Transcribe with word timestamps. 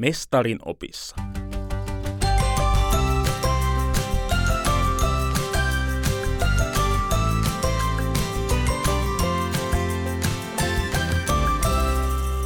Mestarin 0.00 0.58
opissa. 0.64 1.16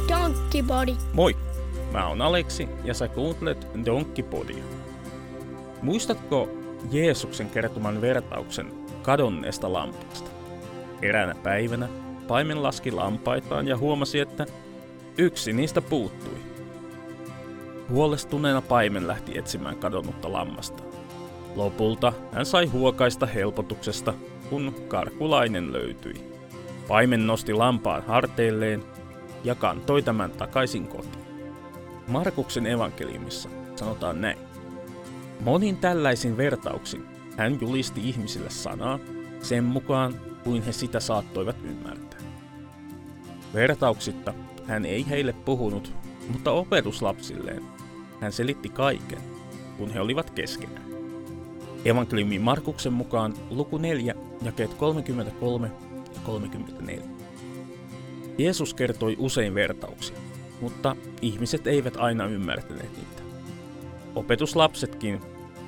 Donkey 0.09 0.63
Body. 0.63 0.95
Moi, 1.13 1.37
mä 1.91 2.07
oon 2.07 2.21
Aleksi 2.21 2.67
ja 2.83 2.93
sä 2.93 3.07
kuuntelet 3.07 3.67
Donkkipodia. 3.85 4.63
Muistatko 5.81 6.49
Jeesuksen 6.91 7.49
kertoman 7.49 8.01
vertauksen 8.01 8.71
kadonneesta 9.01 9.73
lampaasta? 9.73 10.29
Eräänä 11.01 11.35
päivänä 11.43 11.89
paimen 12.27 12.63
laski 12.63 12.91
lampaitaan 12.91 13.67
ja 13.67 13.77
huomasi, 13.77 14.19
että 14.19 14.45
yksi 15.17 15.53
niistä 15.53 15.81
puuttui. 15.81 16.54
Huolestuneena 17.89 18.61
paimen 18.61 19.07
lähti 19.07 19.37
etsimään 19.37 19.77
kadonnutta 19.77 20.31
lammasta. 20.31 20.83
Lopulta 21.55 22.13
hän 22.31 22.45
sai 22.45 22.65
huokaista 22.65 23.25
helpotuksesta, 23.25 24.13
kun 24.49 24.75
karkulainen 24.87 25.73
löytyi. 25.73 26.13
Paimen 26.87 27.27
nosti 27.27 27.53
lampaan 27.53 28.03
harteilleen 28.07 28.83
ja 29.43 29.55
kantoi 29.55 30.01
tämän 30.01 30.31
takaisin 30.31 30.87
kotiin. 30.87 31.25
Markuksen 32.07 32.65
evankeliumissa 32.65 33.49
sanotaan 33.75 34.21
näin. 34.21 34.37
Monin 35.39 35.77
tällaisin 35.77 36.37
vertauksin 36.37 37.05
hän 37.37 37.57
julisti 37.61 38.09
ihmisille 38.09 38.49
sanaa 38.49 38.99
sen 39.41 39.63
mukaan, 39.63 40.13
kuin 40.43 40.63
he 40.63 40.71
sitä 40.71 40.99
saattoivat 40.99 41.55
ymmärtää. 41.63 42.19
Vertauksitta 43.53 44.33
hän 44.65 44.85
ei 44.85 45.09
heille 45.09 45.33
puhunut, 45.33 45.93
mutta 46.29 46.51
opetuslapsilleen 46.51 47.63
hän 48.21 48.31
selitti 48.31 48.69
kaiken, 48.69 49.21
kun 49.77 49.89
he 49.89 49.99
olivat 49.99 50.29
keskenään. 50.29 50.85
Evankeliumin 51.85 52.41
Markuksen 52.41 52.93
mukaan 52.93 53.33
luku 53.49 53.77
4, 53.77 54.15
jakeet 54.41 54.73
33 54.73 55.71
ja 56.15 56.21
34. 56.23 57.03
Jeesus 58.37 58.73
kertoi 58.73 59.15
usein 59.19 59.55
vertauksia, 59.55 60.17
mutta 60.61 60.95
ihmiset 61.21 61.67
eivät 61.67 61.97
aina 61.97 62.25
ymmärtäneet 62.25 62.97
niitä. 62.97 63.23
Opetuslapsetkin 64.15 65.21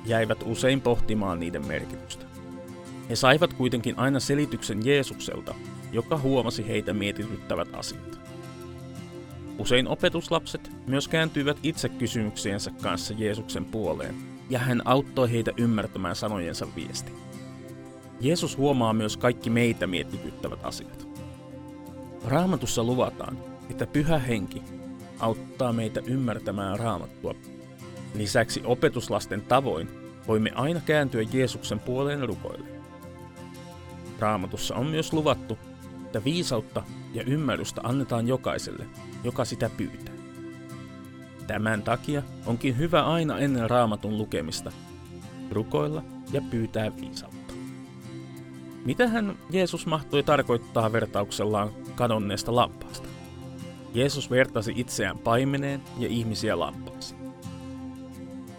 jäivät 0.06 0.38
usein 0.46 0.80
pohtimaan 0.80 1.40
niiden 1.40 1.66
merkitystä. 1.66 2.26
He 3.10 3.16
saivat 3.16 3.52
kuitenkin 3.52 3.98
aina 3.98 4.20
selityksen 4.20 4.86
Jeesukselta, 4.86 5.54
joka 5.92 6.18
huomasi 6.18 6.68
heitä 6.68 6.92
mietityttävät 6.92 7.68
asiat. 7.72 8.20
Usein 9.58 9.88
opetuslapset 9.88 10.70
myös 10.86 11.08
kääntyivät 11.08 11.56
itse 11.62 11.88
kysymyksiensä 11.88 12.70
kanssa 12.82 13.14
Jeesuksen 13.18 13.64
puoleen, 13.64 14.14
ja 14.50 14.58
hän 14.58 14.82
auttoi 14.84 15.30
heitä 15.32 15.52
ymmärtämään 15.56 16.16
sanojensa 16.16 16.66
viesti. 16.76 17.12
Jeesus 18.20 18.58
huomaa 18.58 18.92
myös 18.92 19.16
kaikki 19.16 19.50
meitä 19.50 19.86
mietityttävät 19.86 20.58
asiat. 20.62 21.08
Raamatussa 22.24 22.84
luvataan, 22.84 23.38
että 23.70 23.86
pyhä 23.86 24.18
henki 24.18 24.62
auttaa 25.18 25.72
meitä 25.72 26.00
ymmärtämään 26.06 26.78
raamattua. 26.78 27.34
Lisäksi 28.14 28.62
opetuslasten 28.64 29.42
tavoin 29.42 29.88
voimme 30.28 30.50
aina 30.54 30.80
kääntyä 30.80 31.22
Jeesuksen 31.32 31.80
puoleen 31.80 32.28
rukoille. 32.28 32.68
Raamatussa 34.18 34.74
on 34.74 34.86
myös 34.86 35.12
luvattu, 35.12 35.58
että 36.08 36.24
viisautta 36.24 36.82
ja 37.14 37.22
ymmärrystä 37.22 37.80
annetaan 37.84 38.28
jokaiselle, 38.28 38.86
joka 39.24 39.44
sitä 39.44 39.70
pyytää. 39.76 40.14
Tämän 41.46 41.82
takia 41.82 42.22
onkin 42.46 42.78
hyvä 42.78 43.02
aina 43.02 43.38
ennen 43.38 43.70
raamatun 43.70 44.18
lukemista 44.18 44.72
rukoilla 45.50 46.02
ja 46.32 46.42
pyytää 46.50 46.96
viisautta. 46.96 47.54
Mitähän 48.84 49.38
Jeesus 49.50 49.86
mahtoi 49.86 50.22
tarkoittaa 50.22 50.92
vertauksellaan 50.92 51.70
kadonneesta 51.94 52.56
lampaasta? 52.56 53.08
Jeesus 53.94 54.30
vertasi 54.30 54.72
itseään 54.76 55.18
paimeneen 55.18 55.82
ja 55.98 56.08
ihmisiä 56.08 56.58
lampaisiin. 56.58 57.20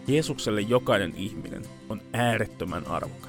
Jeesukselle 0.07 0.61
jokainen 0.61 1.13
ihminen 1.15 1.63
on 1.89 2.01
äärettömän 2.13 2.87
arvokas. 2.87 3.28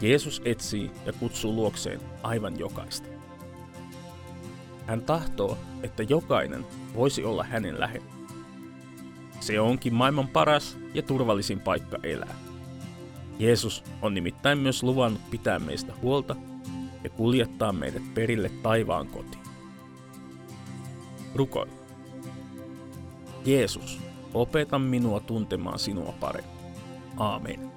Jeesus 0.00 0.42
etsii 0.44 0.90
ja 1.06 1.12
kutsuu 1.12 1.54
luokseen 1.54 2.00
aivan 2.22 2.58
jokaista. 2.58 3.08
Hän 4.86 5.02
tahtoo, 5.02 5.58
että 5.82 6.02
jokainen 6.02 6.66
voisi 6.94 7.24
olla 7.24 7.44
hänen 7.44 7.80
lähellä. 7.80 8.10
Se 9.40 9.60
onkin 9.60 9.94
maailman 9.94 10.28
paras 10.28 10.78
ja 10.94 11.02
turvallisin 11.02 11.60
paikka 11.60 11.98
elää. 12.02 12.34
Jeesus 13.38 13.84
on 14.02 14.14
nimittäin 14.14 14.58
myös 14.58 14.82
luvannut 14.82 15.30
pitää 15.30 15.58
meistä 15.58 15.92
huolta 16.02 16.36
ja 17.04 17.10
kuljettaa 17.10 17.72
meidät 17.72 18.14
perille 18.14 18.48
taivaan 18.62 19.06
kotiin. 19.06 19.42
Rukoilla. 21.34 21.72
Jeesus, 23.44 24.00
opeta 24.34 24.78
minua 24.78 25.20
tuntemaan 25.20 25.78
sinua 25.78 26.14
paremmin. 26.20 26.58
Aamen. 27.16 27.72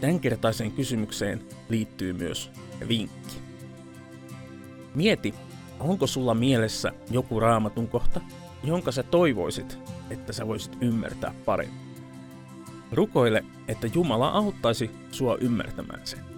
Tämänkertaiseen 0.00 0.72
kysymykseen 0.72 1.40
liittyy 1.68 2.12
myös 2.12 2.50
vinkki. 2.88 3.36
Mieti, 4.94 5.34
onko 5.80 6.06
sulla 6.06 6.34
mielessä 6.34 6.92
joku 7.10 7.40
raamatun 7.40 7.88
kohta, 7.88 8.20
jonka 8.64 8.92
sä 8.92 9.02
toivoisit, 9.02 9.78
että 10.10 10.32
sä 10.32 10.46
voisit 10.46 10.76
ymmärtää 10.80 11.34
paremmin. 11.44 11.80
Rukoile, 12.92 13.44
että 13.68 13.86
Jumala 13.94 14.28
auttaisi 14.28 14.90
sua 15.10 15.36
ymmärtämään 15.40 16.06
sen. 16.06 16.37